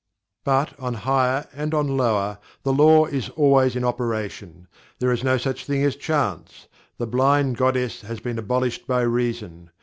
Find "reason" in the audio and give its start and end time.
9.01-9.69